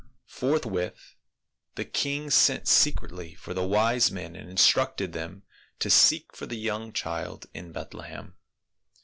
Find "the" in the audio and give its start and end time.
1.75-1.85, 3.53-3.61, 6.47-6.57